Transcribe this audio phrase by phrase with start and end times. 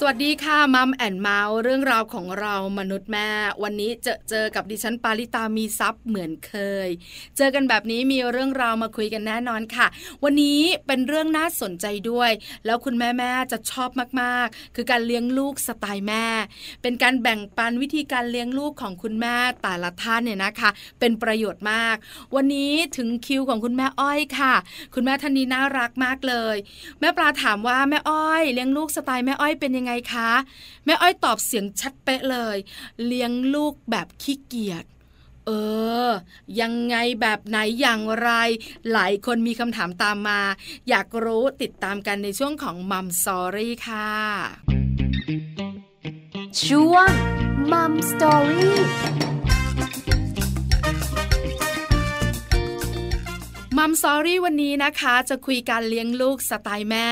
[0.00, 3.28] สวัสดีค่ะ Mom and Mouth เรื่องราวของเรามนุษย์แม่
[3.62, 6.54] วันนี้เจอเจอกับดิฉันปาริตามีทรัพย์เหมือนเค
[6.86, 6.88] ย
[7.36, 9.86] เจอกันแบบนี้มีเรื่องราวมาคุยกันแน่นอนค่ะ
[10.24, 12.30] วันนี้เป็นเรื่องน่าสนใจด้วย
[12.66, 13.90] แล้วคุณแม่แม่จะชอบ
[14.20, 16.26] มาก ๆ คือการเลี้ยงลูกสไตล์แม่
[16.82, 21.96] เป็นการแบ่งปันวิธีการเลี้ยงลูกของคุณแม่แต่ละท่านเนี่ยนะคะ เป็นประโยชน์มาก
[22.34, 24.54] วันนี้ถึงคิวของคุณแม่อ้อยค่ะ
[24.94, 26.56] คุณแม่ท่านนี้น่ารักมากเลย
[27.00, 30.30] แม่ปลาถามว่าแม่อ้อยเลี้ยงลูกสไตล์แม่อ้อยเป็นยังไงไงคะ
[30.84, 32.56] แม่อ้อยตอบเสียงชัดเป๊ะเลย
[33.04, 34.84] เลี้ยงลูกแบบขี้เกียจ
[35.46, 35.50] เอ
[36.06, 36.08] อ
[36.60, 38.30] ยังไงแบบไหนอย่างไร
[38.92, 40.40] หลายคนมีคำถามตามมา
[40.88, 44.10] อยากรู้ติดตามกันในช่วงของมัมสอรี่ค่ะ
[46.64, 47.10] ช่วง
[47.72, 49.27] มัมสอรี่
[53.80, 57.08] มัมซอรี่วันนี้นะคะ จะคุยการเลี้ยงลูกสไตล์แม่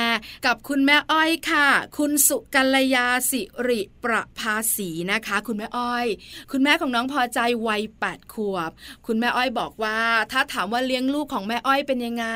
[0.47, 1.69] กับคุณแม่อ้อยค่ะ
[1.99, 6.07] คุณสุกัลยาสิริประภาสีนะคะ คุณแม่อ้อย
[6.53, 8.71] คุณแม่ของน้องพอใจวัยแปดขวบ
[9.07, 10.01] คุณแม่อ้อยบอกว่า
[10.33, 12.27] ถ้าถามว่าเลี้ยงลูกของแม่อ้อยเป็นยังไง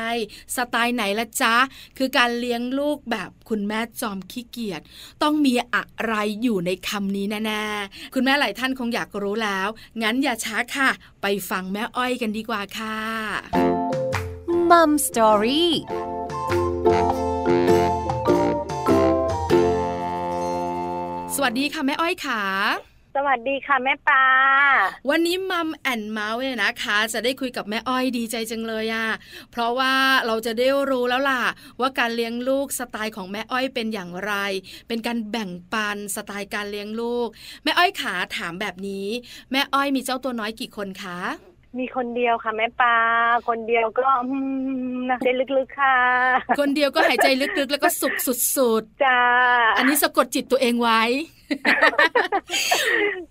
[0.55, 1.55] สไตล์ไหนละจ๊ะ
[1.97, 4.81] คือการเลี้ยงลูกแบบคุณแม่จอมขี้เกียจ
[5.23, 9.67] ต้องมีอะไรอยู่ในคำนี้แน่ๆคุณแม่หลายท่านคงอยากรู้แล้ว
[10.01, 10.89] งั้นอย่าช้าค่ะ
[11.21, 14.00] ไปฟังแม่อ้อยกันดีกว่าค่ะ
[14.71, 15.71] มัมสตอรี่
[21.35, 22.41] สวัสดีค่ะแม่อ้อยขา
[23.15, 24.25] สวัสดีค่ะแม่ปลา
[25.09, 29.07] วันนี้มัมแอนเมาส์เนี่ยนะคะ จะได้คุยกับแม่อ้อยดีใจจังเลยอะ
[29.51, 29.93] เพราะว่า
[30.25, 31.43] เราจะได้รู้แล้วล่ะ
[31.79, 34.33] ว่าการเลี้ยงลูกสไตล์ของแม่อ้อยเป็นอย่างไร
[34.87, 37.27] เป็นการแบ่งปันสไตล์การเลี้ยงลูก
[37.63, 39.07] แม่อ้อยขาถามแบบนี้
[39.51, 41.19] แม่อ้อยมีเจ้าตัวน้อยกี่คนคะ
[41.79, 42.97] มีคนเดียวค่ะแม่ปลา
[43.47, 44.09] คนเดียวก็
[45.09, 45.27] นะใจ
[45.57, 45.97] ลึกๆค่ะ
[46.59, 48.13] คนเดียวก็หายใจลึกๆ แล้วก็สุข
[48.55, 49.19] สุดๆจ้า
[49.77, 51.01] อันนี้สะกดจิตตัวเองไว้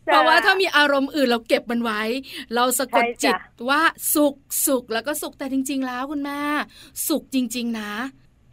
[0.05, 2.03] เพราะว่าถ้ามีอารมณ์อื่นเราเก็บมันไว้
[2.55, 3.34] เราสะกดจิต
[3.69, 3.81] ว่า
[4.15, 4.34] สุข
[4.67, 6.41] สุขแล้วก็สุขแต่จริง ๆ แล้วคุณแม่
[7.09, 7.93] สุขจริง ๆ นะ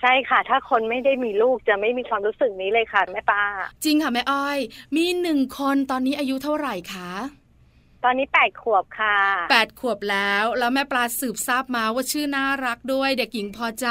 [0.02, 3.44] ใช่ค่ะ ถ้าคนไม่ได้มีลูกจะไม่มีความรู้สึกนี้เลยค่ะแม่ป้า
[3.84, 4.58] จริงค่ะแม่อ้อย
[4.96, 7.12] มีหนึ่งคนตอนนี้อายุเท่าไหร่คะ
[8.04, 9.18] ตอนนี้แปดขวบค่ะ
[9.52, 13.88] แปดขวบแล้ว แล้วแม่ปลาสืบทราบมาว่าชื่อน่ารักด้วย เด็กหญิงพอใจ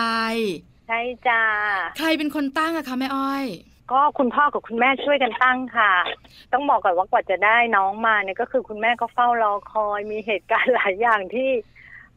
[0.88, 1.42] ใช่จ้า
[1.98, 3.44] ใครเป็นคนตั้งอะคะแม่อ้อย
[3.92, 5.92] ก็คุณพ่อกับคุณแม่ช่วยกันตั้งค่ะ
[6.52, 11.50] ต้องบอกก่อนว่ากว่าจะได้น้องมาเนี่ยก็คือคุณแม่ก็เฝ้ารอคอยมีเหตุการณ์หลายอย่างที่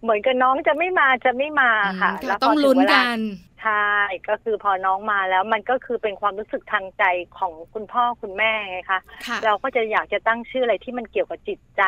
[0.01, 1.71] เหมือนกับน้องจะไม่มาจะไม่มา
[2.01, 3.19] ค่ะ แล้วต้องลุ้นกัน
[3.63, 3.93] ใช่
[4.29, 7.03] ก็คือพอน้องมาแล้วมันก็คือเป็นความรู้สึกทางใจ
[7.37, 8.99] ของคุณพ่อคุณแม่ไงคะ
[9.45, 11.83] เราก็จะอยากจะตั้งชื่ออะไรที่มันเกี่ยวกับจิตใจ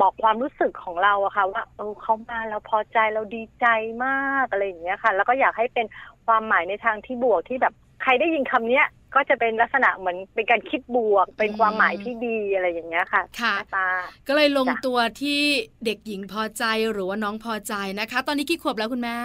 [0.00, 3.66] บอกความรู้สึกของเราอะค่ะว่าเออเขามาแล้วพอใจเราดีใจ
[4.04, 5.86] มากอะไรอย่างเงี้ยค่ะ แล้วก็อยากให้เป็น
[6.26, 13.88] ความหมายในทางที่บวกที่แบบใครได้ยินคำเนี้ย ก็จะเป็นลักษณะเหมือนเป็นการคิดบวก เป็นความหมายที่ดีอะไรอย่างเงี้ยค่ะค่ะตา
[14.28, 15.40] ก็เลยลงตัวที่
[15.84, 19.18] เด็กหญิงพอใจหรือว่าน้องพอใจนะคะ ตอนนี้กี่ขวบแล้วคุณแม่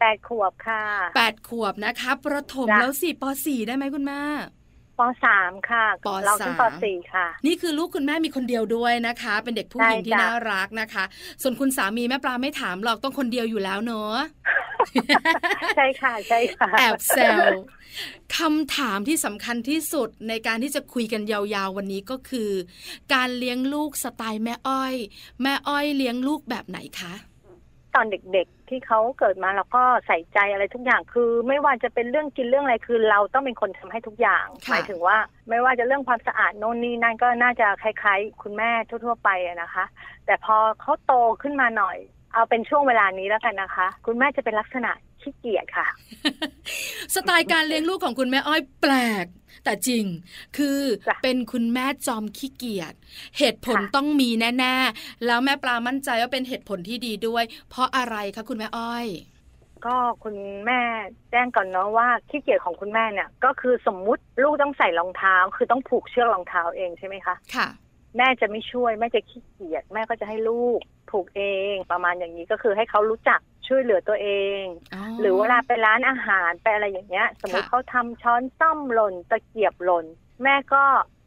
[0.00, 0.84] แปดขวบค่ะ
[1.16, 4.20] แปดขวบนะคะ ประถมแล้วสี่ปสี่ได้ไหมคุณแม่
[4.98, 11.04] ปสามค่ะปเราขึ้นปสี่ค่ะ นี่คือลูกคุณแม่มีคนเดียวด้วยนะคะ เป็นเด็กผู้หญิงที่น่ารักนะคะ
[11.42, 14.16] ส่วนคุณสามีแม่ปลาไม่ถามหรอกต้องคนเดียวอยู่แล้วเนอะ
[15.76, 17.46] ใช่ค่ะใช่ค่ะแอบแซว
[18.36, 22.50] คำถามที่สำคัญที่สุดในการที่จะคุยกันยาวๆวันนี้ก็คือ
[23.14, 24.94] การเลี้ยงลูกสไตล์แม่อ้อย
[25.42, 27.14] แม่อ้อยเลี้ยงลูกแบบไหนคะ
[27.96, 35.16] ตอนเด็กๆ ที่เขาเกิดมาแล้วก็ใส่ใจอะไรทุกอย่างคือ ไม่ว่าจะเป็นเรื่องกินเรื่องอะไรคือเราต้องเป็นคนทำให้ทุกอย่างหมายถึงว่า
[35.48, 39.84] ไม่ว่าจะเรื่องความสะอาดโน่นนี่นั่นก็น่าจะคล้ายๆ คุณแม่ทั่วๆไปนะคะ
[40.26, 41.12] แต่พอเขาโต
[41.42, 41.98] ขึ้นมาหน่อย
[42.36, 45.88] เอาเป็นช่วงเวลานี้แล้วกันนะคะ คุณแม่จะเป็นลักษณะขี้เกียจค่ะ
[47.14, 49.26] สไตล์การเลี้ยงลูกของคุณแม่อ้อยแปลก
[49.64, 50.04] แต่จริง
[50.56, 50.80] คือ
[51.22, 52.94] เป็นคุณแม่จอมขี้เกียจ
[53.38, 59.06] เหตุผลต้องมีแน่ๆ แล้วแม่ปลามั่นใจว่าเป็นเหตุผลที่ดีด้วย เพราะอะไรคะคุณแม่อ้อย
[59.86, 60.36] ก็คุณ
[60.66, 60.80] แม่
[61.30, 67.68] แจ้งก่อนเนาะว่าขี้เกียจของคุณแม่เนี่ย ก็คือสมมุติลูกต้องใส่รองเท้า คือต้องผูกเชือกรองเท้าเองใช่ไหมคะค่ะ
[68.16, 70.80] แม่จะไม่ช่วย แม่จะขี้เกียจแม่ก็จะให้ลูก
[71.10, 71.42] ผูกเอ
[71.72, 74.28] ง ประมาณอย่างนี้ก็คือให้เขารู้จักช่วยเหลือตัวเอ
[74.60, 74.62] ง
[75.20, 80.06] หรือเวลาไปร้านอาหารไปอะไรอย่างเงี้ย สมมติเขาทำช้อนซ่อมหล่นตะเกียบหล่น
[80.42, 80.84] แม่ก็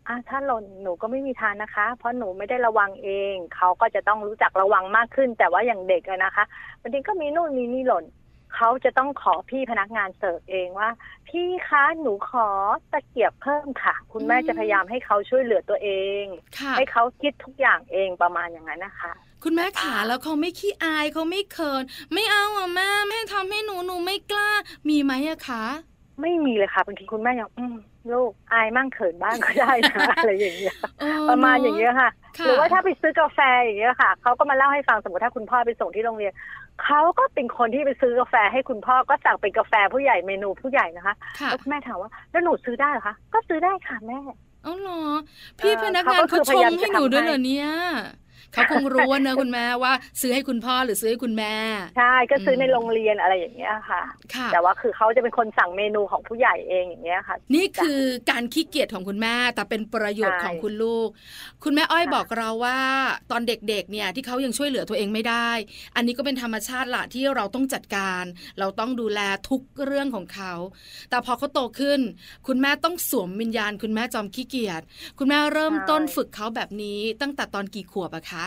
[0.07, 6.45] อะถ้าหล่นหนูก็ไม่มีทานนะคะ เพราะหนูไม่ได้ระวังเอง เขาก็จะต้องรู้จักระวังมากขึ้น แต่ว่าอย่างเด็กนะคะ
[6.81, 8.05] บางทีก็มีนู่นมีนี่หล่น
[8.55, 10.89] เขาจะต้องขอพี่พนักงานเสิร์ฟเองว่า
[11.27, 12.47] พี่คะหนูขอ
[12.91, 15.89] ตะเกียบเพิ่มค่ะ คุณแม่จะพยายามให้เขาช่วยเหลือตัวเอ
[16.21, 16.23] ง
[16.77, 19.11] ให้เขาคิดทุกอย่างเองประมาณอย่างนั้นนะคะ
[19.43, 24.49] คุณแม่ขาแล้วเขาไม่ขี้อายเขาไม่เขิน ไม่เอาอะแม่แม่ทำให้หนูหนูไม่กล้า
[24.89, 25.63] มีไหมอะคะ
[26.21, 27.75] ไม่มีเลยค่ะบางทีคุณแม่ยังอืม
[28.13, 32.09] ลูกอายมั่งเขินบ้างก็ได้นะอะไรอย่างเงี้ยเออประมาณอย่างเงี้ยค่ะ
[32.39, 36.33] ค่ะ หรือว่าถ้าไปซื้อกาแฟอย่างเงี้ยค่ะเขาก็มาเล่าให้ฟังสมมติถ้าคุณพ่อไปส่งที่โรงเรียน
[36.83, 44.19] เขาก็เป็นคนที่ไปซื้อกาแฟให้คุณพ่อก็สั่งเป็นกาแฟผู้ใหญ่เมนูผู้ใหญ่นะคะค่ะแล้วคุณแม่ถามว่าแล้วหนูซื้อได้เหรอคะก็ซื้อได้ค่ะแม่
[44.63, 45.01] เอาเหรอ
[45.59, 47.67] พี่เออพนักงานเขาก็คืเขาอชพยายามมจะให้หนูด้วยทำให้เหรอเนี่ย
[48.53, 51.53] เขาคงรู้ว่าเนอะคุณแม่ว่า ซื้อให้คุณพ่อหรือซื้อให้คุณแม่
[51.97, 54.01] ใช่ก็ซื้อในอืมโรงเรียนอะไรอย่างเงี้ยค่ะ
[54.35, 58.01] ค่ะ แต่ว่าคือเขาจะเป็นคนสั่งเมนูของผู้ใหญ่เองอย่างเงี้ยค่ะ นี่คือ
[58.31, 61.09] การขี้เกียจของคุณแม่แต่เป็นประโยชน์ใช่ของคุณลูก
[61.63, 62.79] คุณแม่อ้อยค่ะบอกเราว่า
[63.31, 65.49] ตอนเด็กๆเนี่ยที่เขายังช่วยเหลือตัวเองไม่ได้
[65.95, 68.23] อันนี้ก็เป็นธรรมชาติละที่เราต้องจัดการ
[68.59, 69.19] เราต้องดูแล
[69.49, 70.53] ทุกเรื่องของเขา
[71.09, 71.99] แต่พอเขาโตขึ้น
[72.47, 74.81] คุณแม่ต้องสวมวิญญาณ คุณแม่จอมขี้เกียจ
[75.19, 78.45] คุณแม่เริ่มต้นฝึกเขาแบบนี้ตั้งแต่ตอนกี่ขวบอะคะ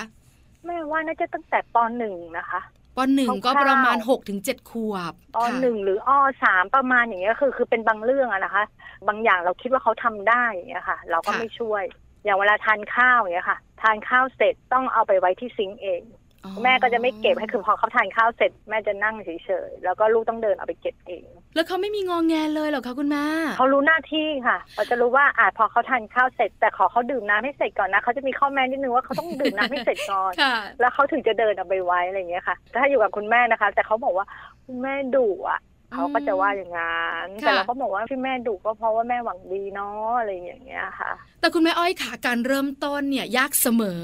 [0.67, 2.61] แม่ว่าน่าจะตั้งแต่ปหนึ่งนะคะ
[2.97, 6.11] ปหนึ่งก็คร่าวๆประมาณ6กถึงเจ็ดขวบอค่ะหนึ่งหรืออ
[6.45, 8.65] สามประมาณอย่างเงี้ยคือคือเป็นบางเรื่องอะนะคะ
[9.09, 11.85] บางอย่างเราคิดว่าเขาทำได้อย่างเงี้ยค่ะ เราก็ค่ะไม่ช่วย
[12.25, 16.03] อย่างเวลาทานข้าวอย่างเงี้ยค่ะ ทานข้าวเสร็จต้องเอาไปไว้ที่ซิงก์เอง
[16.45, 23.25] อ๋อแม่ก็จะไม่เก็บให้คือพอเขาทานข้าวเสร็จ แม่จะนั่งเฉยๆแล้วก็ลูกต้องเดินเอาไปเก็บเอง แล้วเขาไม่มีงองแงเลยเหรอคะคุณแม่
[23.57, 34.27] เขารู้หน้าที่ค่ะเขาจะรู้ว่าอาจพอเขาทานข้าวเสร็จ แต่ขอเขาดื่มน้ำให้เสร็จก่อนนะเขาจะมีข้อแม้นิดนึงว่าเขาต้องดื่มน้ำให้เสร็จก่อนค่ะแล้วเขาถึงจะเดินเอาไปไว้อะไรอย่างเงี้ยค่ะ ถ้าอยู่กับคุณแม่นะคะ แต่เขาบอกว่า
[34.67, 35.61] คุณแม่ดุอะ
[35.95, 44.03] เขาก็จะว่าอย่างงั้นค่ะแต่เราก็บอกว่าที่แม่ดุก็เพราะว่าแม่หวังดีเนาะอะไรอย่างเงี้ยค่ะ แต่คุณแม่อ้อยค่ะการเริ่มต้นเนี่ยยากเสมอ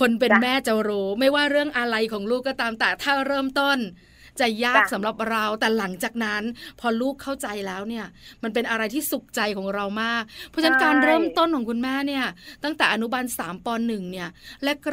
[0.00, 3.78] คนเป็นจ้ะแม่จะรู้ ไม่ว่าเรื่องอะไรของลูกก็ตามแต่ถ้าเริ่มต้น
[4.40, 6.42] จะยากจ้ะสำหรับเราแต่หลังจากนั้น
[6.80, 8.06] พอลูกเข้าใจแล้วเนี่ย
[8.42, 12.24] มันเป็นอะไรที่สุขใจของเรามาก เพราะฉะนั้นการเริ่มต้นของคุณแม่เนี่ย
[12.64, 14.28] ตั้งแต่อนุบาลสามปหนึ่งเนี่ย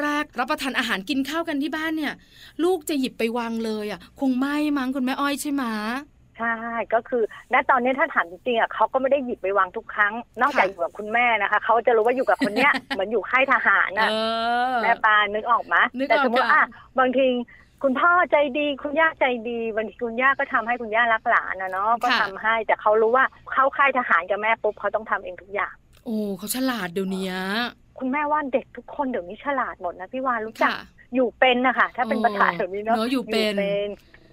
[0.01, 2.13] แรกๆรับประทานอาหารกินข้าวกันที่บ้านเนี่ย
[2.63, 5.63] ลูกจะหยิบไปวางเลยอะคงไม่มั้งคุณแม่อ้อยใช่ไหม
[6.37, 6.55] ใช่
[6.93, 16.65] ก็คือณตอนนี้ถ้าถามจริงๆอะเขาก็ไม่ได้หยิบไปวางทุกครั้ง นอกจากค่ะอยู่กับคุณแม่นะคะเขาจะรู้ว่าอยู่กับคนเนี้ยเหมือนอยู่ค่ายทหารเอน่ะอแม่ปานึกออกไหมนึกออกแต่สมมติค่ะอะ
[16.99, 17.25] บางที
[17.87, 25.73] คุณพ่อใจดีคุณย่าใจดีบางทีคุณย่าก็ทำให้คุณย่ารักหลานนะเนาะก็ทำให้แต่เขารู้ว่าเข้าค่ายทหารกับแม่ปุ๊บเขาต้องทำเองทุกอย่าง
[26.05, 27.31] โอ้เขาฉลาดเดี๋ยวนี้
[27.99, 30.83] คุณแม่ว่าเด็กทุกคนเดี๋ยวนี้ฉลาดหมดนะพี่วานรู้จักค่ะ
[31.15, 33.53] อยู่เป็นนะคะถ้าเป็นโอ้ภาษาเดี๋ยวนี้เนาะเนอะอยู่เป็น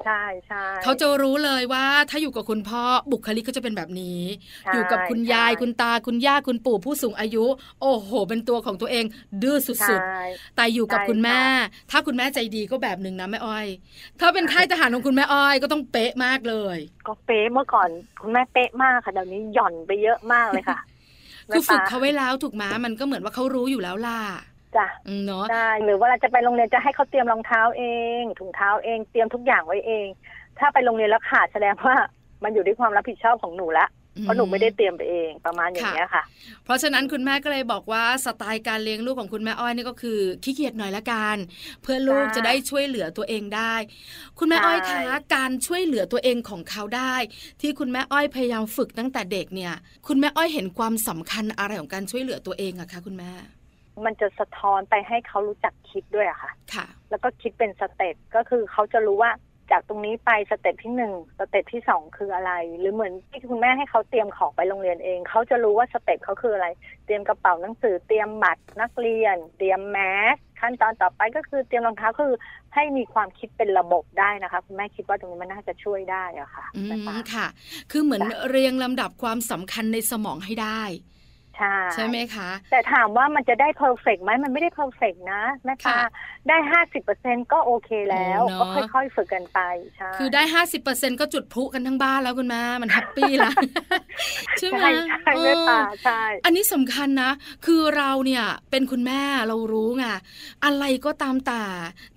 [0.07, 2.83] ใช่ใช่เขาจะรู้เลยว่าถ้าอยู่กับคุณพ่อ
[3.13, 4.21] บุคลิกก็จะเป็นแบบนี้
[4.65, 7.45] ใช่อยู่กับคุณยายใช่คุณตาคุณย่าคุณปู่ผู้สูงอายุ
[7.81, 9.05] โอ้โห เป็นตัวของตัวเอง
[9.43, 13.67] ดื้อสุดใช่ๆแต่อยู่กับใช่คุณแม่ค่ะถ้าคุณแม่ใจดีก็แบบหนึ่งนะแม่อ้อย
[14.21, 17.89] ถ้าเป็นค่ายทหารของคุณแม่อ้อยก็ต้องเป๊ะมากเลย ก็เป๊ะเมื่อก่อน
[18.23, 20.81] คุณแม่เป๊ะมากค่ะเดี๋ยวนี้หย่อนไปเยอะมากเลยค่ะ
[21.55, 24.21] คือฝึกแม่ปเขาไว้แล้วถูกไหมมันก็เหมือนว่าเขารู้อยู่แล้วล่ะ
[24.77, 27.85] จ้ะอืมเนาะได้หรือเวลาจะไปโรงเรียนจะให้เขาเตรียมรองเท้าเอ
[28.21, 30.07] ง ถุงเท้าเองเตรียมทุกอย่างไว้เอง
[30.59, 31.97] ถ้าไปโรงเรียนแล้วขาดแสดงว่า
[32.45, 33.87] มันอยู่ที่ความรับผิดชอบของหนูละ
[34.21, 36.23] เพราะหนูไม่ได้เตรียมไปเองประมาณอย่างเงี้ยค่ะ
[36.65, 41.37] เพราะฉะนั้นคุณแม่ก็เลยบอกว่าสไตล์การเลี้ยงลูกของคุณแม่อ้อยนี่ก็คือขี้เกียจหน่อยละกัน
[41.83, 43.75] เพื่อลูกใช่จะได้ช่วยเหลือตัวเองได้
[44.39, 47.15] คุณแม่อ้อยใช่คะการช่วยเหลือตัวเองของเขาได้
[47.61, 49.75] ที่คุณแม่อ้อยพยายามฝึกตั้งแต่เด็กเนี่ย
[50.09, 53.33] คุณแม่อ้อยเห็นความสำคัญอะไรของการช่วยเหลือตัวเองอะคะคุณแม่
[54.05, 59.33] มันจะสะท้อนไปให้เขารู้จักคิดด้วยอะค่ะ ค่ะ แล้วก็คิดเป็นสเต็ปก็คือเขาจะรู้ว่า
[59.71, 66.69] จากตรงนี้ไป step ที่หนึ่ง step ที่สองคืออะไร หรือเหมือนที่คุณแม่ให้เขาเตรียมของไปโรงเรียนเอง เขาจะรู้ว่า step เขาคืออะไร
[67.05, 69.99] เตรียมกระเป๋าหนังสือเตรียมบัตรนักเรียน เตรียมแม
[70.35, 72.35] สก์ขั้นตอนต่อไปก็คือเตรียมรองเท้าคือ
[72.75, 77.47] ให้มีความคิดเป็นระบบได้นะคะคุณแม่คิดว่าตรงนี้มันน่าจะช่วยได้อะค่ะอืมนะคะค่ะ
[77.91, 80.83] คือเหมือนจ้ะเรียงลำดับความสำคัญในสมองให้ได้
[81.59, 86.03] ใช่ใช่ไหมคะ แต่ถามว่ามันจะได้ perfect ไหมมันไม่ได้ perfect นะแม่ปาค่ะ
[86.49, 89.61] ได้ห้าสิบเปอร์เซ็นก็โอเคแล้วโอ้เนอะก็ค่อยๆฝึกกันไป
[89.97, 93.53] ใช่คือได้ห้าสิบเปอร์เซ็นก็จุดพลุกันทั้งบ้านแล้วคุณแม่มันแฮปปี้ละ
[94.59, 94.91] ใช่ไหมใช่
[95.23, 97.33] ใช่แม่ปาเออใช่อันนี้สำคัญนะ
[97.67, 100.05] คือเราเนี่ยเป็นคุณแม่เรารู้ไง
[100.65, 101.63] อะไรก็ตามแต่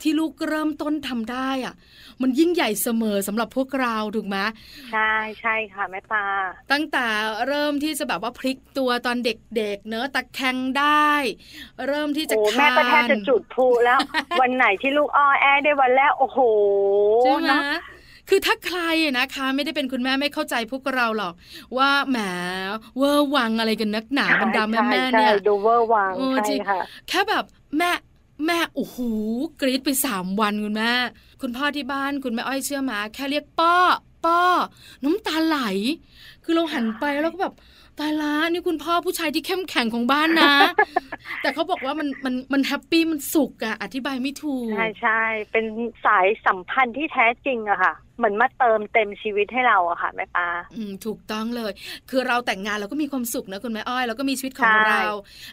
[0.02, 1.76] ที่ลูกเริ่มต้นทำได้อะ
[2.22, 4.38] มันยิ่งใหญ่เสมอสำหรับพวกเราถูกไหม
[4.92, 6.26] ใช่ใช่ค่ะแม่ปา
[6.72, 7.06] ตั้งแต่
[7.48, 11.12] เริ่มที่จะแบบว่าพลิกตัวตอนเด็กๆ เนอะตะแคงได้
[11.88, 14.00] เริ่มที่จะโอ้คานแม่ก็แทบจะจุดพลุแล้ว
[14.40, 16.40] วันไหนที่ลูกอ้อแอได้วันแรกโอ้โห
[17.22, 17.64] ใช่ไหมเนอะ
[18.30, 21.34] คือถ้าใครอะนะคะ ไม่ได้เป็นคุณแม่ไม่เข้าใจพวกเราหรอก
[21.78, 22.18] ว่าแหม
[22.98, 27.46] เวอร์วังอะไรกันนักหนาบรรดาแม่แม่ๆเนี่ยใช่ใช่ดูเวอร์วังเออจริใช่งค่ะแค่แบบ
[27.78, 27.92] แม่
[28.46, 28.98] แม่โอ้โห
[29.62, 30.92] กรี๊ดไปสามวันคุณแม่
[31.42, 33.76] คุณพ่อที่บ้านคุณแม่อ้อยเชื่อมา แค่เรียกป้อ
[34.26, 34.42] ป้อ
[35.04, 35.60] น้ำตาไหล
[36.44, 37.54] คือเราหันไปแล้วก็แบบ
[38.00, 40.54] ตายละนี่คุณพ่อผู้ชายที่เข้มแข็งของบ้านนะ
[41.42, 45.22] แต่เขาบอกว่ามันมันมันแฮปปี้มันสุขอะอธิบายไม่ถูก ใช่ใช่
[45.52, 45.66] เป็น
[46.06, 51.72] สายสัมพันธ์ที่แท้จริงอะค่ะ เหมือนมาเติมเต็มชีวิตให้เราอะค่ะแม่ปลาอืมถูกต้องเลย
[52.10, 55.04] คือเราแต่งงานเราก็มีความสุขนะคุณแม่อ้อยเราก็มีชีวิตของใช่เรา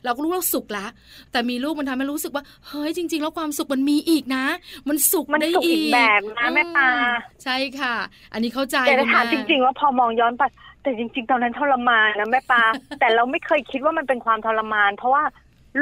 [0.04, 0.86] เราก็รู้เราสุขละ
[1.32, 4.44] แต่มีลูกมันทำให้รู้สึกว่าเฮ้ยจริง ๆ แล้วความสุขมันมีอีกนะ
[4.88, 7.94] มันสุขมันได้สุขอีกแบบนะแม่ปลาอืมใช่ค่ะ
[8.32, 10.42] อันนี้เข้าใจแต่ถ้าคุณถามแม่จริง ๆ ว่าพอมองย้อนไป
[10.82, 12.62] แต่จริง ๆ ตอนนั้นทรมานนะแม่ปลา
[13.00, 15.24] แต่เราไม่เคยคิดว่ามันเป็นความทรมาน เพราะว่า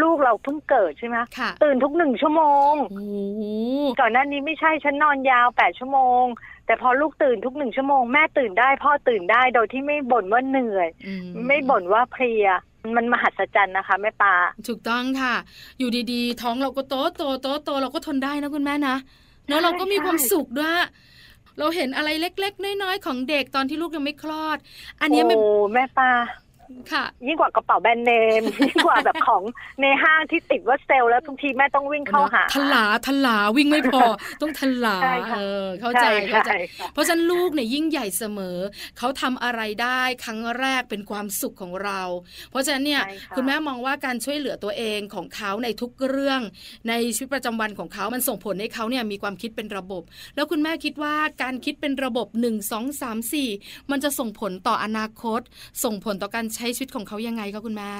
[0.03, 3.43] ลูกเราเพิ่งเกิดใช่ไหมคะค่ะตื่นทุกหนึ่งชั่วโมงโอ้โห
[4.01, 6.25] ก่อนหน้านี้ไม่ใช่ฉันนอนยาวแปดชั่วโมง
[6.71, 11.13] แต่พอลูกตื่นทุกหนึ่งชั่วโมงแม่ตื่นได้พ่อตื่นได้โดยที่ไม่บ่นว่าเหนื่อยอื
[11.47, 12.49] ไม่บ่นว่าเพลีย
[12.97, 14.35] มันมหัศจรรย์นะคะแม่ปลา
[14.69, 15.35] ถูกต้องค่ะ
[15.79, 18.97] อยู่ดีๆ ท้องเราก็โตโตโตโตเราก็ทนได้นะคุณแม่นะ
[19.47, 20.71] เนอะใช่เราก็มีใช่ความสุขด้วย
[21.59, 24.59] เราเห็นอะไรเล็ก ๆ น้อยๆของเด็กตอนที่ลูกยังไม่คลอด
[25.01, 26.11] อันเนี้ยไม่โอ้แม่ปลา
[26.93, 29.43] ค่ะ ยิ่งกว่ากระเป๋าแบรนด์เนมยิ่งกว่าแบบของ
[29.81, 34.01] ในห้างที่ติดว่าเซลล์แล้วทุกทีแม่ต้องวิ่งเข้าหาทลาทลาวิ่งไม่พอ
[34.43, 38.59] ต้องทลาใช่ค่ะเออเข้าใจช่เข้าใจช่ค่ะเพราะฉะนั้นลูกเนี่ยยิ่งใหญ่เสมอ
[38.99, 42.01] เขาทำอะไรได้ครั้งแรกเป็นความสุขของเรา
[42.51, 46.41] เพราะฉะนั้นเนี่ยใช่ค่ะคุณแม่มองว่าการช่วยเหลือตัวเองของเขาในทุกเรื่อง
[46.89, 50.03] ในชีวิตประจำวันของเขา มันส่งผลให้เขาเนี่ยมีความคิดเป็นระบบ
[50.35, 55.41] แล้วคุณแม่คิดว่าการคิดเป็นระบบ 1 2 3 4 มันจะส่งผลต่ออนาคต
[55.85, 57.91] ส่งผลต่อการใช้ชีวิตของเขายังไงคะคุณแม่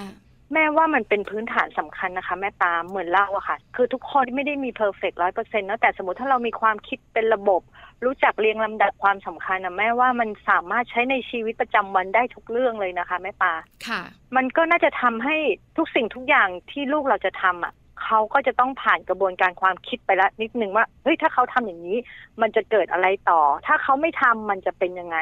[0.55, 7.61] แม่ว่ามันเป็นพื้นฐานสำคัญนะคะ แม่ปาเหมือนเราอะค่ะ คือทุกคนไม่ได้มี perfect ร้อยเปอร์เซ็นต์นะแต่สมมติถ้าเรามีความคิดเป็นระบบ
[8.05, 13.53] รู้จักเรียงลำดับความสำคัญนะแม่ว่ามันสามารถใช้ในชีวิตประจำวันได้ทุกเรื่องเลยนะคะ แม่ปา
[13.87, 14.01] ค่ะ
[14.37, 15.37] มันก็น่าจะทำให้
[15.77, 17.73] ทุกสิ่งทุกอย่างที่ลูกเราจะทำอะ
[18.05, 21.99] เขาก็จะต้องผ่านกระบวนการความคิดไปแล้วนิดนึงว่าเฮ้ยถ้าเขาทำอย่างนี้
[22.41, 25.17] มันจะเกิดอะไรต่อ ถ้าเขาไม่ทำมันจะเป็นยังไง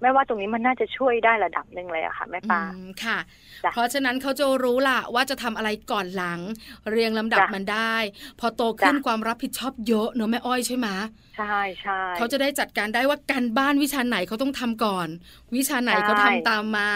[0.00, 3.18] แม่ว่าตรงนี้มันน่าจะช่วยได้ระดับหนึ่งเลยอะค่ะแม่ปาอืมค่ะ
[3.64, 6.40] จ้ะเพราะฉะนั้นเขาจะรู้ล่ะว่าจะทำอะไรก่อนหลัง
[6.90, 7.94] เรียงลำดับจ้ะมันได้
[8.40, 10.88] พอโตขึ้นจ้ะความรับผิดชอบเยอะเนอะแม่อ้อยใช่ไหม
[11.36, 15.08] ใช่ใช่เขาจะได้จัดการได้ว่าการบ้านวิชาไหนเขาต้องทำก่อน
[15.56, 16.88] วิชาไหนใช่เขาทำตามมา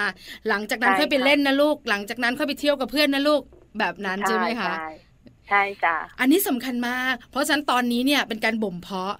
[0.49, 3.42] หลังจากนั้นใช่ค่อยไปค่ะเล่นนะลูก หลังจากนั้นค่อยไปเที่ยวกับเพื่อนนะลูก
[3.78, 4.88] แบบนั้นใช่ไหมคะใช่
[5.49, 9.14] ใช่จ้ะอันนี้สำคัญมาก เพราะฉะนั้นตอนนี้เนี่ยเป็นการบ่มเพาะ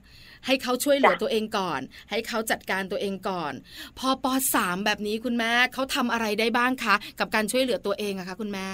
[0.47, 1.81] ให้เขาช่วยเหลือจ้ะตัวเองก่อน
[2.11, 3.53] ให้เขาจัดการตัวเองก่อน
[3.99, 8.69] พอปสามแบบนี้คุณแม่เขาทำอะไรได้บ้างคะ กับการช่วยเหลือตัวเองอะคะคุณแม่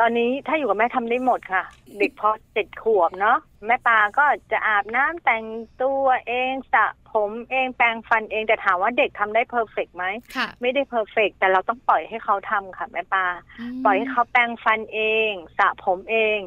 [0.00, 1.64] ตอนนี้ถ้าอยู่กับแม่ทำได้หมดค่ะ
[1.98, 5.44] เด็กพอเจ็ดขวบเนาะแม่ปาก็จะอาบน้ำแต่ง
[5.82, 10.04] ตัวเองสระผมเองแปรงฟันเองแต่ถามว่าเด็กทำได้ perfect ไหม
[10.36, 13.26] ค่ะไม่ได้ perfect แต่เราต้องปล่อยให้เขาทำค่ะแม่ปา
[13.84, 16.38] ปล่อยให้เขาแปรงฟันเองสระผมเอง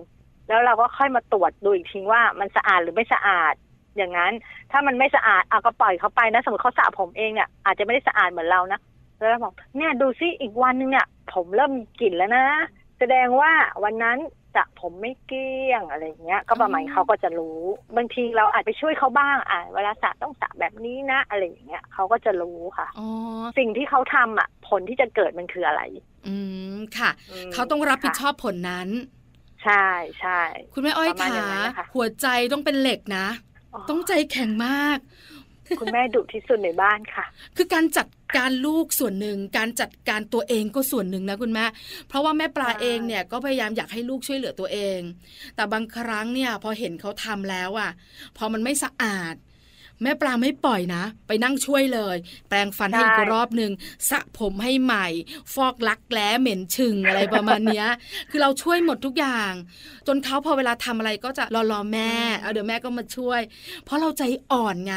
[0.48, 3.54] แล้วเราก็ค่อยมาตรวจดูอีกทีว่ามันสะอาดหรือไม่สะอาด
[3.98, 4.34] อย่างนั้น
[4.72, 8.80] ถ้ามันไม่สะอาดเอาก็ปล่อยเขาไปนะสมมติเขาสระผมเองเนี่ยอาจจะไม่ได้สะอาดเหมือนเรานะ
[9.18, 12.46] แล้วเราบอกเนี่ยดูซิอีกวันนึงเนี่ย ผมเริ่มมีกลิ่นแล้วนะ
[13.00, 13.51] แสดงว่า
[13.84, 14.18] วันนั้น
[14.56, 17.60] สระผมไม่เกลี้ยงอะไรอย่างเงี้ย ก็ประมาณอืมเขาก็จะรู้
[17.98, 23.08] บางทีเราอาจไปช่วยเขาบ้างอะเวลาสระต้องสระแบบนี้นะ อะไรอย่างเงี้ยเขาก็จะรู้ค่ะอ๋อ
[23.58, 25.82] สิ่งที่เขาทำอะ ผลที่จะเกิดมันคืออะไร
[26.27, 26.36] อื
[26.75, 27.10] มค่ะ
[27.50, 28.89] มเขาต้องรับผิดชค่ะอบผลนั้น
[29.63, 29.88] ใช่
[30.22, 30.42] ใช่
[30.74, 33.25] คุณแม่อ้อยประมาณขาอย่างนั้นนะคะหัวใจต้องเป็นเหล็กนะ
[33.90, 35.00] ต้องใจแข็งมาก
[35.82, 37.26] คุณแม่ดุที่สุดในบ้านค่ะ
[37.58, 38.08] คือการจัด
[38.38, 41.66] การลูกส่วนหนึ่ง การจัดการตัวเองก็ส่วนหนึ่งนะคุณแม่
[42.08, 45.00] เพราะว่าแม่ปลาใช่เองเนี่ยก็พยายามอยากให้ลูกช่วยเหลือตัวเอง
[45.56, 47.92] แต่บางครั้งเนี่ยพอเห็นเขาทำแล้วอะ
[48.38, 49.36] พอมันไม่สะอาด
[50.04, 52.18] แม่ปลาไม่ปล่อยนะ ไปนั่งช่วยเลย
[52.50, 53.72] แปรงฟันให้อีกรอบหนึ่ง
[54.10, 55.08] สระผมให้ใหม่
[55.54, 57.88] ฟอกลักแร้เหม็นชึงอะไรประมาณเนี้ย
[58.30, 59.51] คือเราช่วยหมดทุกอย่าง
[60.08, 63.42] จนเขาพอเวลาทำอะไรก็จะรอรอๆแม่เอาเดี๋ยวแม่ก็มาช่วย
[63.84, 64.94] เพราะเราใจอ่อนไง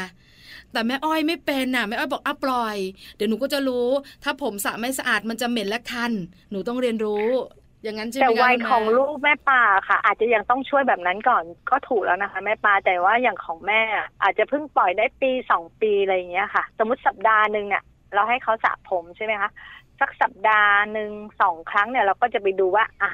[0.72, 2.76] แต่แม่อ้อยไม่เป็นน่ะแม่อ้อยบอกอะปล่อย
[3.16, 3.88] เดี๋ยวหนูก็จะรู้
[4.24, 6.12] ถ้าผมสระไม่สะอาดมันจะเหม็นและคัน
[6.50, 7.26] หนูต้องเรียนรู้
[7.82, 13.80] อย่างนั้นใช่ไหมแต่คะวัยคุณแม่ของลูกแม่ปลาค่ะ อาจจะยังต้องช่วยแบบนั้นก่อนก็ถูกแล้วนะคะ แม่ปลาแต่ว่าอย่างของแม่
[14.22, 17.82] อาจจะเพิ่งปล่อยได้ปีสองปีอะไรอย่างเงี้ยค่ะ สมมติสัปดาห์หนึ่งเนี่ย
[18.14, 19.50] เราให้เขาสระผมใช่ไหมคะ
[20.00, 21.10] สักสัปดาห์หนึ่ง
[21.40, 23.10] สองครั้งเนี่ยเราก็จะไปดูว่าอะ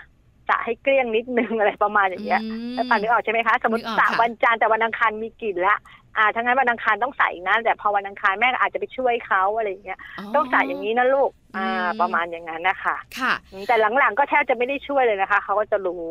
[0.49, 5.77] สระให้เกลี้ยงนิดนึงอะไรประมาณอย่างเงี้ยอืมแม่ปลานึกออกใช่ไหมคะสมมตินึกออกสระค่ะวันจันทร์แต่วันอังคารมีกลิ่นละ
[6.19, 9.99] อ่าทั้างนั้นวันอังคารต้องใส่อีกนะ แต่พอวันอังคารแม่ก็อาจจะไปช่วยเขาอะไรอย่างเงี้ย
[10.35, 16.09] ต้องใส่อย่างนี้นะลูก อ่าอืมประมาณอย่างนั้นนะคะค่ะอืมแต่หลังๆก็แทบจะไม่ได้ช่วยเลยนะคะ เขาก็จะรู้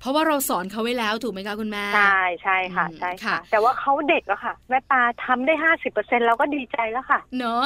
[0.00, 7.64] เพราะว่าเราสอนเขาไว้แล้วถูกไหมคะคุณแม่ ใช่ใช่ค่ะอืมใช่ค่ะค่ะ แต่ว่าเขาเด็กอะค่ะ แม่ปลาทำได้ห้าสิบเปอร์เซ็นเราก็ดีใจแล้วค่ะ เนอะ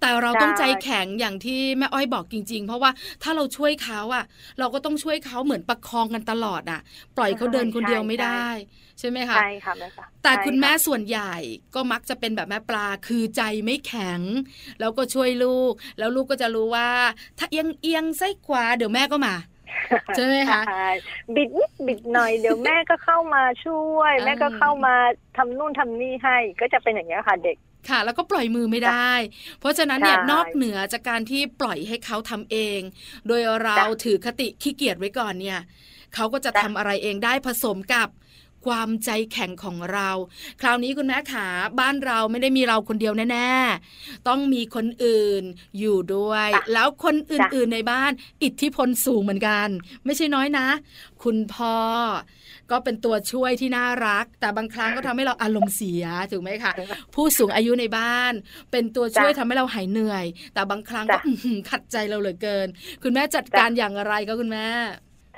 [0.00, 2.90] แต่เราใช่ต้องใจแข็งอย่างที่แม่อ้อยบอกจริง ๆ เพราะว่า
[3.22, 4.24] ถ้าเราช่วยเขาอะ
[4.58, 6.80] เราก็ต้องช่วยเขาเหมือนประคองกันตลอดอะ
[7.16, 8.44] ปล่อยเขาเดินคนเดียวไม่ได้
[9.00, 11.38] ใช่ไหมคะใช่ค่ะแม่ปลาแต่ใช่คุณแม่ะส่วนใหญ่ญ่
[11.74, 14.20] ก็มักจะเป็นแบบแม่ปลาคือใจไม่แข็ง
[14.80, 16.88] แล้วก็ช่วยลูก แล้วลูกก็จะรู้ว่า
[17.38, 19.34] ถ้าเอียงเอียงไส้ขวาเดี๋ยวแม่ก็มา
[20.16, 20.62] ใช่ไหมคะ
[21.34, 24.94] บิดนิดบิดหน่อยเดี๋ยวแม่ก็เข้ามาช่วย แม่ก็เข้ามา
[25.36, 27.56] ทำนู่นทำนี่ให้ ก็จะเป็นอย่างนี้ค่ะเด็ก
[27.88, 29.12] ค่ะ แล้วก็ปล่อยมือไม่ได้
[29.60, 32.80] เพราะฉะนั้นเนี่ยนอกเหนือจากการที่ปล่อยให้เขาทำเอง
[33.26, 35.60] โดยเราถือคติขี้เกียจไว้ก่อนเนี่ย
[36.14, 38.08] เขาก็จะทำอะไรเองได้ผสมกับ
[38.66, 40.10] ความใจแข็งของเรา
[40.60, 41.48] คราวนี้คุณแม่ขา
[41.80, 45.42] บ้านเราไม่ได้มีเราคนเดียวแน่ๆ ต้องมีคนอื่น
[45.78, 49.68] อยู่ด้วย แล้วคนอื่นๆในบ้าน อิทธิพลสูงเหมือนกัน
[50.04, 50.68] ไม่ใช่น้อยนะ
[51.22, 51.76] คุณพ่อ
[52.70, 56.72] ก็เป็นตัวช่วยที่น่ารัก แต่บางครั้งก็ทำให้เราอารมณ์เสียถูกไหมคะ
[57.14, 58.32] ผู้สูงอายุในบ้าน
[58.72, 61.18] เป็นตัวช่วยทำให้เราหายเหนื่อย แต่บางครั้งก็
[61.70, 62.66] ขัดใจเราเหลือเกิน
[63.02, 64.66] คุณแม่จัดการอย่างไรก็คุณแม่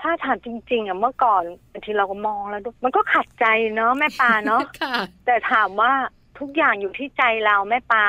[0.00, 4.60] ถ้าถามจริง ๆอะเมื่อก่อนบางทีเราก็มองแล้วมันก็ขัดใจเนาะแม่ปลาเนาะ
[5.26, 5.92] แต่ถามว่า
[6.38, 8.06] ทุกอย่างอยู่ที่ใจเราแม่ปลา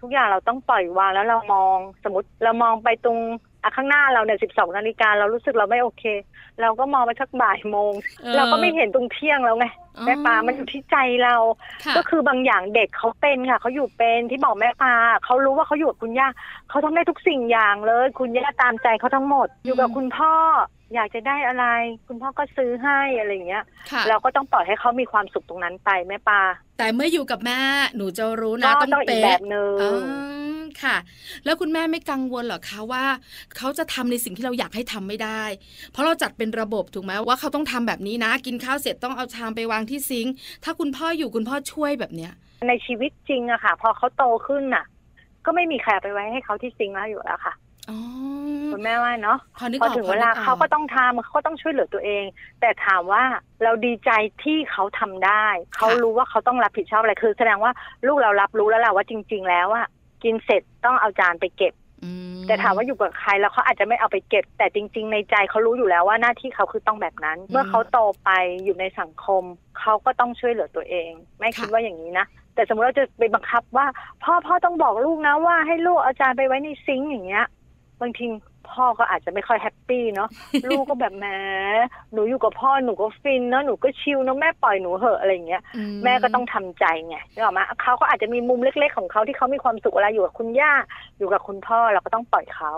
[0.00, 3.18] ทุกอย่างเราต้องปล่อยวางแล้วเรามองสมมติเรามองไปตรง
[3.76, 6.04] ข้างหน้าเราเนี่ยสิบสองนาฬิกาเรารู้สึกเราไม่โอเค
[6.60, 7.92] เราก็มองไปสักบ่ายโมง
[8.36, 9.66] เราก็ไม่เห็นตรงเที่ยงแล้วไง
[10.04, 11.36] แม่ปลามันอยู่ที่ใจเรา
[11.96, 14.94] ก็คือบางอย่างเด็กเขาเป็นค่ะเขาอยู่เป็นที่บอกแม่ปลา
[15.24, 16.28] เขารู้ว่าเขาอยู่กับคุณย่า
[16.68, 20.34] เขาทำได้ทุกสิ่งอย่างเลย คุณย่าตามใจเขาทั้งหมด อยู่กับคุณพ่อ
[20.94, 21.64] อยากจะได้อะไร
[22.06, 23.64] คุณพ่อก็ซื้อให้อะไรเงี้ย
[24.08, 26.40] เราก็ต้องปล่อยให้เขามีความสุขตรงนั้นไปแม่ปา
[26.78, 27.58] แต่เมื่ออยู่กับแม่
[27.96, 29.64] หนูจะรู้นะต้องเป๊ะแบบนึ
[29.98, 30.00] ง
[30.82, 30.96] ค่ะ
[31.44, 33.04] แล้วคุณแม่ไม่กังวลหรอคะว่า
[33.56, 35.42] เขาจะทำในสิ่งที่เราอยากให้ทำไม่ได้
[35.92, 42.32] เพราะเราจัดเป็นระบบถูกไหมว่าเขาต้องทำแบบนี้นะ กินข้าวเสร็จต้องเอาชามไปวางที่ซิงค์ถ้าคุณพ่ออยู่คุณพ่อช่วยแบบเนี้ย
[42.68, 44.84] ในชีวิตจริงอะค่ะ พอเขาโตขึ้นน่ะ
[45.44, 47.54] ก็ไม่มีใครไปไว้ให้เขาที่ซิงค์แล้วอยู่แล้วค่ะ
[48.72, 49.38] คุณแม่ว่าเนาะ
[49.82, 52.24] พอถึงเวลาเขาก็ต้องทำเขาก็ต้องช่วยเหลือตัวเอง
[52.60, 53.22] แต่ถามว่า
[53.62, 54.10] เราดีใจ
[54.42, 57.72] ที่เขาทำได้ เขารู้ว่าเขาต้องรับผิดชอบอะไรคือ แสดงว่า
[58.06, 59.86] ลูกเรารับรู้แล้วแหละว่าจริง ๆ แล้วอะ
[60.24, 61.74] กินเสร็จต้องเอาจานไปเก็บ
[62.46, 68.30] แต่ถามว่าอยู่กับใครแล้วเขาอาจจะไม่เอาไปเก็บ แต่จริง ๆ ในใจเขารู้อยู่แล้วว่าหน้าที่เขาคือต้องแบบนั้น เมื่อเขาโตไป
[68.64, 69.42] อยู่ในสังคม
[69.80, 73.86] เขาก็ต้องช่วยเหลือตัวเอง ไม่คิดว่าอย่างนี้นะแต่สมมติเราจะไปบังคับว่า
[74.22, 77.46] พ่อพ่อต้องบอกลูกนะว่าให้ลูกเอาจานไปไว้ในซิงค์อย่างเงี้ย
[78.00, 78.26] บางที
[78.70, 80.28] พ่อก็อาจจะไม่ค่อยแฮปปี้เนาะ
[80.68, 81.26] ลูกก็แบบแหม
[82.12, 85.62] หนูอยู่กับพ่อหนูก็ฟินเนาะหนูก็ชิลเนาะแม่ปล่อยหนูเหอะอะไรเงี้ย
[86.04, 90.72] แม่ก็ต้องทำใจไงนึกออกมาเขาก็อาจจะมีมุมเล็ก ๆ ของเขาที่เขามีความสุขเวลาอยู่กับคุณย่า
[91.18, 92.72] อยู่กับคุณพ่อเราก็ต้องปล่อยเขา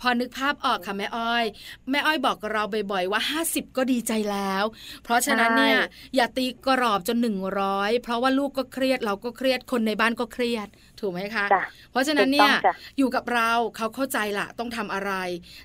[0.00, 1.44] พอนึกภาพออกค่ะแม่อ้อย
[1.90, 4.64] แม่อ้อยบอกเราบ่อยๆว่า 50 ก็ดีใจแล้ว
[5.04, 5.78] เพราะฉะนั้นเนี่ย
[6.16, 10.68] อย่าตีกรอบจนหนึ่งร้อยเพราะว่าลูกก็เครียดเราก็เครียดคนในบ้านก็เครียด
[11.00, 11.44] ถูกไหมคะ
[11.90, 12.52] เพราะฉะนั้นเนี่ย
[12.98, 15.12] อยู่กับเราเขาเข้าใจละต้องทำอะไร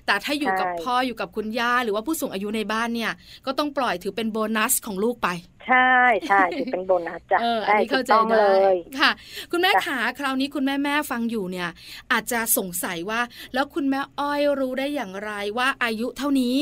[0.06, 3.12] แต่ถ้าอยู่กับพ่ออยู่กับคุณย่าหรือว่าผู้สูงอายุในบ้านเนี่ย
[3.46, 5.28] ก็ต้องปล่อยถือเป็นโบนัสของลูกไป
[5.66, 5.90] ใช่
[6.28, 9.10] ใช่ถือเป็นโบนัสจ้ะอันนี้เข้าใจเลยค่ะ
[9.52, 11.70] คุณแม่ขาคราวนี้คุณแม่แม่ฟังอยู่เนี่ย
[12.12, 13.20] อาจจะสงสัยว่า
[13.54, 16.58] แล้วคุณแม่อ้อยรู้ได้อย่างไรว่าอายุเท่านี้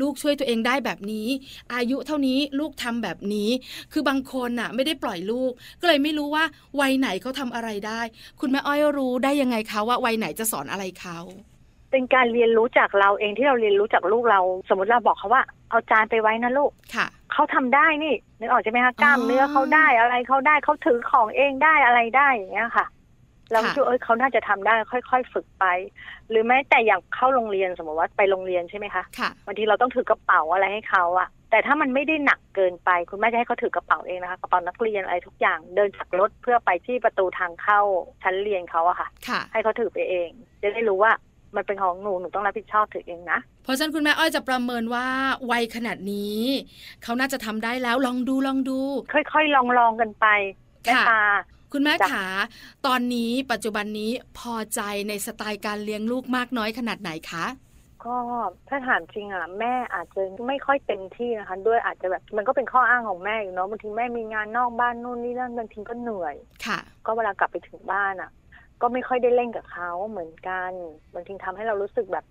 [0.00, 1.28] ลูกช่วยตัวเองได้แบบนี้
[1.74, 3.48] อายุเท่านี้ลูกทำแบบนี้
[3.92, 6.44] คือบางคนอะ ไม่ได้ปล่อยลูก ก็เลยไม่รู้ว่า
[6.80, 8.00] วัยไหนเขาทาอะไรได้
[8.40, 11.18] คุณแม่อ้อยรู้ได้ยังไงคะว่าวัยไหนจะสอนอะไรเขา
[11.92, 22.86] เป็นการเรียนรู้จากเราเองที่เราเรียนรู้จากลูกเรา สมมติเราบอกเขาว่า เอาจานไปไว้นะลูกค่ะ เขาทำได้นี่นึกออกใช่ไหมคะกล้ามเนื้อเขาได้อะไรเขาได้เขาถือของเองได้อะไรได้อย่างเงี้ยค่ะ
[23.52, 25.64] เราคิดเอ้ยเขาน่าจะทำได้ค่อย ๆ ฝึกไป
[26.30, 29.04] หรือแม้แต่อย่างเข้าโรงเรียนสมมติว่าไปโรงเรียนใช่ไหมคะ
[29.46, 37.80] บางทีเราต้องถือกระเป๋าอะไรให้เขาอะแต่ถ้ามันไม่ได้หนักเกินไป คุณแม่จะให้เขาถือกระเป๋าเองนะคะกระเป๋านักเรียนอะไรทุกอย่างเดินจากรถเพื่อไปที่ประตูทางเข้า
[38.22, 39.08] ชั้นเรียนเขาอะค่ะ
[39.52, 40.28] ให้เขาถือไปเอง
[40.62, 41.12] จะได้รู้ว่า
[41.56, 45.06] มันเป็นของหนูหนูต้องรับผิดชอบถือเองนะเพราะฉะนั้นคุณแม่อ้อยจะประเมินว่า
[45.50, 46.40] วัยขนาดนี้
[47.02, 48.78] เขาน่าจะทำได้แล้วลองดูลองดู
[49.14, 50.26] ค่อยๆลองลองกันไป
[50.84, 51.22] แม่ตา
[51.72, 52.26] คุณแม่ขา
[52.86, 57.46] ตอนนี้ปัจจุบันนี้พอใจในสไตล์การเลี้ยงลูกมากน้อยขนาดไหนคะ
[58.04, 58.16] ก็
[58.68, 66.34] ถ้าถามจริงอะแม่อาจจะไม่ค่อยเต็มที่นะคะ ด้วยอาจจะแบบมันก็เป็นข้ออ้างของแม่อยู่เนาะบางทีแม่มีงานนอกบ้านนู่นนี่นั่นบางทีก็เหนื่อย
[66.66, 68.30] ค่ะ ก็เวลากลับไปถึงบ้านอะ
[68.82, 70.70] ก็ไม่ค่อยได้เล่นกับเขาเหมือนกัน
[71.14, 72.24] บางทีทำให้เรารู้สึกแบบ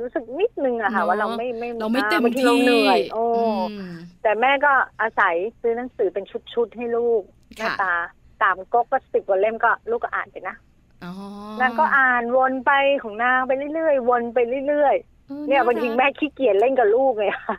[0.00, 3.24] รู้สึกนิดนึงอะค่ะว่าเราไม่ไม่เราไม่เต็มที่เราเหนื่อยโอ้
[4.22, 7.22] แต่แม่ก็อาศัยซื้อหนังสือเป็นชุดๆให้ลูก
[7.56, 7.94] แม่ตา
[8.42, 10.56] ตามก๊กก็สิบกว่าเล่มก็ลูกก็อ่านไปนะ
[11.60, 17.56] นางก็อ่านวนไปของนางไปเรื่อยๆวนไปเรื่อยๆ เนี่ยบางทีแม่ขี้เกียจเล่นกับลูกเลยค่ะ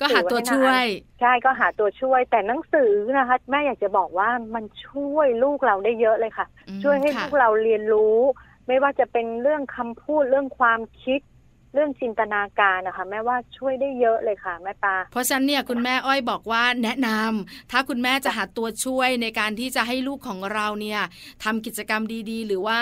[0.00, 0.84] ก็หาตัวช่วย
[1.20, 6.46] ใช่ก็หาตัวช่วย แต่หนังสือนะคะ แม่อยากจะบอกว่ามันช่วยลูกเราได้เยอะเลยค่ะ
[6.82, 8.18] ช่วยให้ลูกเราเรียนรู้
[8.66, 11.20] ไม่ว่าจะเป็นเรื่องคำพูดเรื่องความคิด
[11.74, 21.00] เรื่องจินตนาการนะคะแม่ว่าช่วยได้เยอะเลยค่ะแม่ปลาเพราะฉะนั้นเนี่ยคุณแม่อ้อยบอกว่าแนะนำถ้าคุณแม่จะหาตัวช่วยในการที่จะให้ลูกของเราเนี่ย
[21.44, 22.80] ทำกิจกรรมดีๆ หรือว่า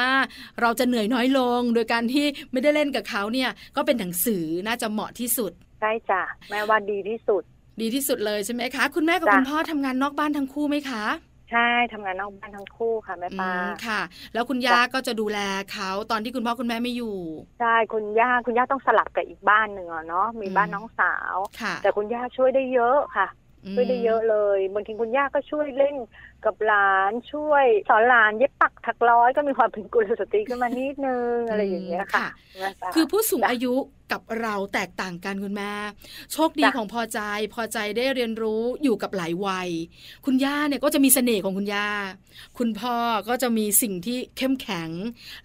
[0.61, 7.42] เราจะเหนื่อยน้อยลง โดยการที่ไม่ได้เล่นกับเขาเนี่ยก็เป็นหนังสือน่าจะเหมาะที่สุดใช่จ้ะแม่ว่าดีที่สุด
[7.81, 11.05] ดีที่สุดเลยใช่ไหมคะ คุณแม่กับคุณพ่อทำงานนอกบ้านทั้งคู่ไหมคะ
[11.50, 13.52] ใช่ทำงานนอกบ้านทั้งคู่ค่ะแม่ปา
[13.87, 14.00] ค่ะ
[14.35, 15.38] แล้วคุณย่าก็จะดูแล
[15.72, 17.18] เขาตอนที่คุณพ่อคุณแม่ไม่อยู่
[17.61, 21.37] ใช่คุณย่าคุณย่าต้องสลับกับอีกบ้านหนึ่งเนาะมีบ้านน้องสาว
[21.82, 23.28] แต่คุณย่าช่วยได้เยอะค่ะ
[23.74, 25.96] ช่วยได้เยอะเลยบางทีคุณย่าก็ช่วยเล่น
[26.44, 32.27] กับหลานช่วยสอนหลานเย็บปักถักร้อยก็มีความเป็นกุลสตรีขึ้นมานิดนึงอะไรอย่างเงี้ยค่ะ
[32.94, 33.75] คือผู้สูงอายุ
[34.12, 35.72] กับเราแตกต่างกันคุณแม่
[36.33, 37.20] โชคดีของพอใจ
[37.55, 39.68] พอใจได้เรียนรู้อยู่กับหลายวัย
[40.25, 41.88] คุณย่าเนี่ยก็จะมีเสน่ห์ของคุณย่า
[42.59, 42.96] คุณพ่อ
[43.29, 44.90] ก็จะมีสิ่งที่เข้มแข็ง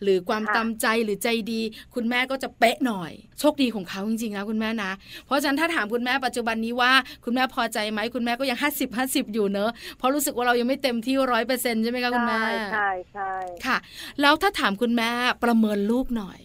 [0.01, 1.61] หรือความตามใจหรือใจดี
[1.95, 4.91] คุณแม่ก็จะเป๊ะหน่อย โชคดีของเขาจริงๆนะคุณแม่นะ
[5.25, 6.91] เพราะฉะนั้นถ้าถามคุณแม่ปัจจุบันนี้ว่า
[7.25, 12.41] คุณแม่พอใจไหมคุณแม่ก็ยังห้าสิบห้าสิบอยู่เนอะเพราะรู้สึกว่าเรายังไม่เต็มที่ร้อยเปอร์เซ็นต์ใช่ไหมคะคุณแม่
[12.73, 13.33] ใช่ใช่
[13.65, 13.77] ค่ะ
[14.21, 15.11] แล้วถ้าถามคุณแม่
[15.43, 16.39] ประเมินลูกหน่อย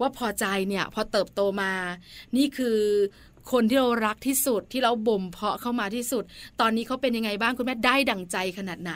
[0.00, 1.72] ว่าพอใจเนี่ยพอเติบโตมา
[2.36, 2.78] นี่คือ
[3.52, 6.24] คนที่เรารักที่สุดที่เราบ่มเพาะเข้ามาที่สุด
[6.60, 8.94] ตอนนี้เขาเป็นยังไงบ้างคุณแม่ได้ดั่งใจขนาดไหน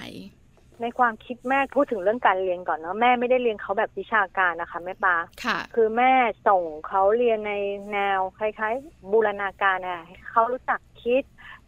[0.82, 6.12] ในความคิดแม่พูดถึงเรื่องการเรียนก่อนเนาะแม่ไม่ได้เรียนเขาแบบวิชาการนะคะแม่ปาค่ะ คือแม่
[6.48, 7.54] ส่งเขาเรียนใน
[7.92, 11.22] แนวคล้ายๆ บูรณาการอะเขารู้จักคิด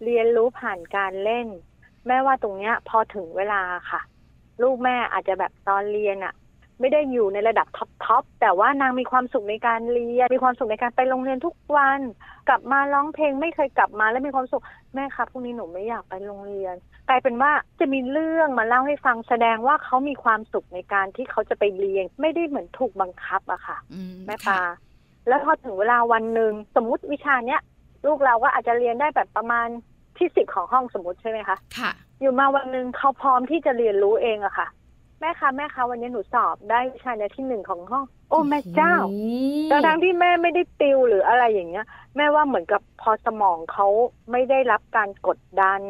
[0.04, 1.46] เรียนรู้ผ่านการเล่น
[2.08, 4.00] แม่ว่าตรงเนี้ย พอถึงเวลาค่ะ
[4.62, 6.34] ลูกแม่อาจจะแบบตอนเรียนอะ
[6.80, 12.00] ไม่ได้อยู่ในระดับท็อปทอปแต่ว่านางมีความสุขในการเรียน มีความสุขในการไปโรงเรียนทุกวัน
[12.48, 14.62] กลับมาร้องเพลงไม่เคยกลับมาแล้วมีความสุข
[14.94, 16.74] แม่ครับพรุ่งนี้หนูไม่อยากไปโรงเรียน
[17.08, 23.76] กลายเป็นว่าจะมีเรื่องมาเล่าให้ฟังแสดงว่าเขามีความสุขในการที่เขาจะไปเรียน ไม่ได้เหมือนถูกบังคับอะค่ะ
[24.26, 24.60] แม่ปา
[25.28, 27.60] แล้วพอถึงเวลาวันหนึ่งสมมุติวิชาเนี้ย
[28.06, 29.68] ลูกเราก็อาจจะเรียนได้แบบประมาณ
[30.18, 34.66] ที่สิบของห้องสมมติใช่ไหมคะ ค่ะ อยู่มาวันหนึ่งเขาพร้อมที่จะเรียนรู้เองอะค่ะ
[35.20, 38.94] แม่คะแม่คะวันนี้หนูสอบได้วิชาเนี้ยที่หนึ่งของห้อง โอ้แม่เจ้า
[39.70, 43.86] แต่ทั้งที่แม่ไม่ได้ติวหรืออะไรอย่างเงี้ย แม่ว่าเหมือนกับพอสมองเขา
[44.30, 45.80] ไม่ได้รับการกดดัน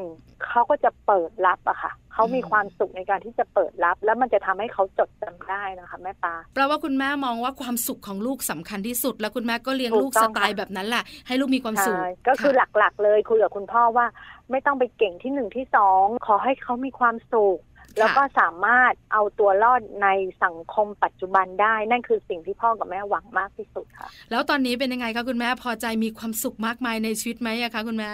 [0.47, 11.97] เขาก็จะเปิดรับอะค่ะเขามีความสุขในการที่จะเปิดรับ แล้วมันจะทำให้เขาจดจำได้นะคะแม่ปาแปลว่าคุณแม่มองว่าความสุขของลูกสำคัญที่สุด แล้วคุณแม่ก็เลี้ยงลูกสไตล์แบบนั้นแหละให้ลูกมีความสุข
[12.29, 14.07] ก็คือหลักๆ เลยคุยกับคุณพ่อว่า
[14.51, 17.59] ไม่ต้องไปเก่งที่หนึ่งที่สองขอให้เขามีความสุข
[17.99, 20.09] แล้วก็สามารถเอาตัวรอดใน
[20.45, 28.11] สังคมปัจจุบันได้ นั่นคือสิ่งที่พ่อกับแม่หวังมากที่สุดค่ะ แล้วตอนนี้เป็นยังไงคะคุณแม่พอใจมีความสุขมากมายในชีวิตไหมคะคุณแม่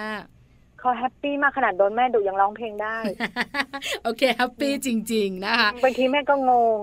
[0.85, 2.97] เขา happy มากขนาดโดนแม่ดุยังร้องเพลงได้
[4.05, 6.79] โอเค happy จริง ๆ นะคะบางทีแม่ก็งง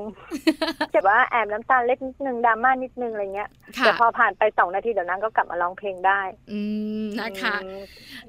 [0.94, 6.60] จะว่าแอบน้ำตาเล็ดนิดนึงดราม่านิดนึงอะไรเงี้ยแต่พอผ่านไปสองนาทีเดี๋ยวนั้นก็กลับมาร้องเพลงได้ อื
[7.04, 7.56] มนะคะ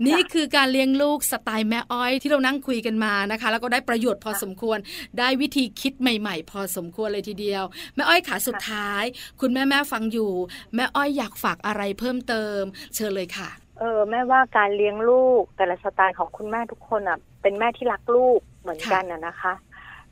[0.07, 4.79] นี่คือการเลี้ยงลูกสไตล์แม่อ้อยที่เรานั่งคุยกันมานะคะ แล้วก็ได้ประโยชน์พอสมควร
[5.19, 9.05] ได้วิธีคิดใหม่ ๆ พอสมควรเลยทีเดียว แม่อ้อยขาสุดท้าย
[9.41, 10.33] คุณแม่แม่ฟังอยู่
[10.75, 12.61] แม่อ้อยอยากฝากอะไรเพิ่มเติม
[12.95, 13.51] เชิญเลยค่ะ
[13.83, 19.53] เออแม่ว่าการเลี้ยงลูกแต่ละสไตล์ของคุณแม่ทุกคนอะ เป็นแม่ที่รักลูกเหมือนกันอะนะคะ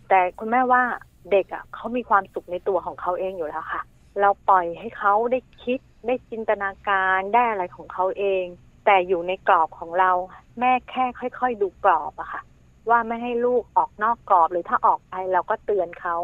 [0.09, 0.83] แต่คุณแม่ว่า
[1.30, 3.83] เด็กอะเขามีความสุขในตัวของเขาเองอยู่แล้วค่ะ
[4.20, 8.44] เราปล่อยให้เขาได้คิดได้จินตนาการได้อะไรของเขาเอง
[8.87, 10.12] แต่อยู่ในกรอบของเรา
[10.61, 12.40] แม่แค่ค่อย ๆ ดูกรอบอะค่ะ
[12.88, 16.16] ว่าไม่ให้ลูกออกนอกกรอบหรือถ้าออกไปเราก็เตือนเขา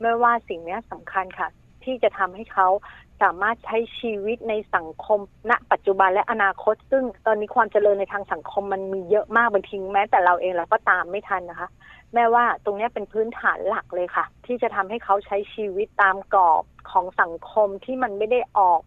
[0.00, 1.48] ไม่ว่าสิ่งนี้สำคัญค่ะ
[1.84, 2.68] ที่จะทำให้เขา
[3.22, 11.68] สามารถใช้ชีวิตในสังคม ณ ปัจจุบันและอนาคต ซึ่งตอนนี้ความเจริญในทางสังคมมันมีเยอะมากบางทีแม้แต่เราเองเราก็ตามไม่ทันนะคะ
[12.14, 18.80] แม้ว่าตรงนี้เป็นพื้นฐานหลักเลยค่ะ ที่จะทำให้เขาใช้ชีวิตตามกรอบของสังคมที่มันไม่ได้ออก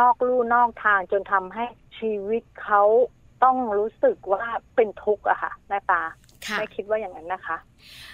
[0.00, 1.64] นอกลู่นอกทางจนทำให้
[1.98, 2.82] ชีวิตเขา
[3.44, 4.44] ต้องรู้สึกว่า
[4.76, 6.02] เป็นทุกข์อะค่ะแม่ปา
[6.58, 7.56] แม่คิดว่าอย่างนั้นนะคะ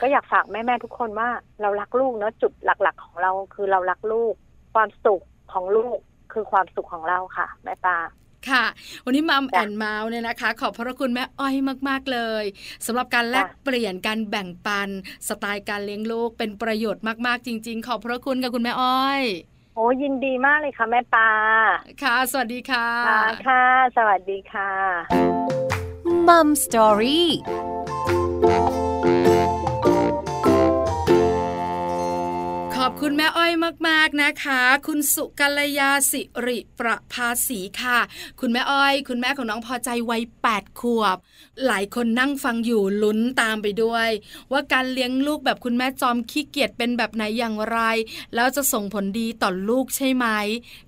[0.01, 1.29] ก็อยากฝากแม่ๆทุกคนว่า
[1.63, 4.35] เรารักลูกเนาะจุดหลัก ๆ ของเราคือเรารักลูก
[4.75, 5.99] ความสุข ของลูก
[6.33, 7.99] คือความสุขของเราค่ะ แม่ปา
[8.49, 8.65] ค่ะ
[9.05, 11.55] วันนี้มัมแอนเมาส์เนี่ยนะคะ ขอบพระคุณแม่อ้อย
[11.89, 12.45] มากๆเลย
[12.87, 14.89] สำหรับการแลกเปลี่ยนการแบ่งปัน
[15.29, 19.23] สไตล์การเลี้ยงลูกเป็นประโยชน์มากๆจริง ๆ ขอบพระคุณกับคุณแม่อ้อย
[19.75, 21.31] โอ้ยินดีมากเลยค่ะ แม่ปา
[22.03, 22.89] ค่ะ สวัสดีค่ะ
[23.49, 23.65] ค่ะ
[23.97, 24.73] สวัสดีค่ะ
[26.29, 27.29] มัมสตอรี่
[32.89, 33.53] อบคุณแม่อ้อย
[33.89, 37.99] มากๆนะคะ คุณสุกัลยาสิริประภาสีค่ะ
[38.41, 41.17] คุณแม่อ้อย คุณแม่ของน้องพอใจวัยแปดขวบ
[41.67, 44.09] หลายคนนั่งฟังอยู่ลุ้นตามไปด้วย
[44.53, 47.79] ว่าการเลี้ยงลูกแบบคุณแม่จอมขี้เกียจเป็นแบบไหนอย่างไร
[48.35, 50.27] แล้วจะส่งผลดีต่อลูกใช่ไหม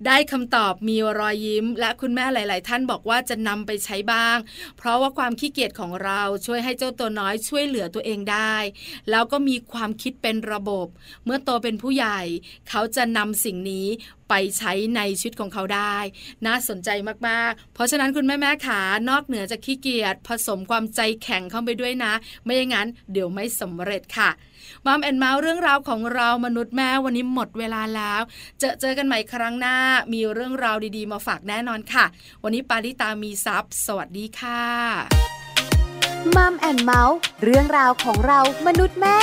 [0.05, 4.37] ได้คำตอบมีรอยยิ้ม และคุณแม่หลาย ๆ ท่านบอกว่าจะนำไปใช้บ้าง
[4.77, 8.55] เพราะว่าความขี้เกียจของเราช่วยให้เจ้าตัวน้อยช่วยเหลือตัวเองได้
[9.09, 10.87] แล้วก็มีความคิดเป็นระบบ
[11.25, 12.19] เมื่อโตเป็นผู้ใหญ่
[12.69, 13.87] เขาจะนำสิ่งนี้
[14.29, 15.97] ไปใช้ในชีวิตของเขาได้
[16.45, 16.89] น่าสนใจ
[17.27, 24.29] มากๆ เพราะฉะนั้นคุณแม่แม่ขานอกเหนือจากขี้เกียจผสมความใจแข็งเข้าไปด้วยนะ ไม่อย่างนั้นเดี๋ยวไม่สำเร็จค่ะ
[24.85, 28.21] Mom and Mouth เรื่องราวของเรามนุษย์แม่วันนี้หมดเวลาแล้ว
[28.59, 29.77] เจอเจอกันใหม่ครั้งหน้า
[30.13, 32.05] มีเรื่องราวดีๆ มาฝากแน่นอนค่ะ
[32.43, 34.63] วันนี้ปาริตามีทรัพย์สวัสดีค่ะ
[36.35, 39.19] Mom and Mouth เรื่องราวของเรามนุษย์แม่